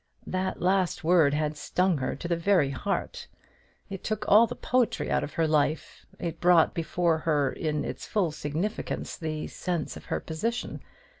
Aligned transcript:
That 0.25 0.59
last 0.59 1.03
word 1.03 1.35
had 1.35 1.55
stung 1.55 1.99
her 1.99 2.15
to 2.15 2.27
the 2.27 2.35
very 2.35 2.71
heart. 2.71 3.27
It 3.87 4.03
took 4.03 4.25
all 4.27 4.47
the 4.47 4.55
poetry 4.55 5.11
out 5.11 5.23
of 5.23 5.33
her 5.33 5.47
life; 5.47 6.07
it 6.17 6.41
brought 6.41 6.73
before 6.73 7.19
her, 7.19 7.51
in 7.51 7.85
its 7.85 8.07
fullest 8.07 8.39
significance, 8.39 9.15
the 9.15 9.45
sense 9.45 9.95
of 9.95 10.05
her 10.05 10.19
position. 10.19 10.81